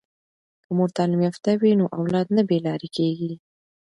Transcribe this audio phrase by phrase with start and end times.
[0.63, 3.33] که مور تعلیم یافته وي نو اولاد نه بې لارې کیږي.